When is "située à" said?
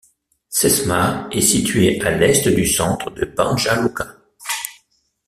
1.41-2.09